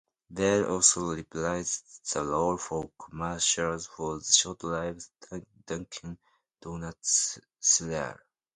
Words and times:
Vale 0.31 0.65
also 0.67 1.15
reprised 1.15 2.11
the 2.11 2.25
role 2.25 2.57
for 2.57 2.89
commercials 2.99 3.85
for 3.85 4.17
the 4.17 4.33
short-lived 4.35 5.03
Dunkin' 5.67 6.17
Donuts 6.59 7.37
Cereal. 7.59 8.15